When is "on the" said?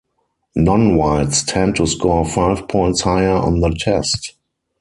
3.35-3.69